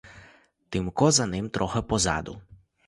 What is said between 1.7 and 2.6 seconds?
позаду.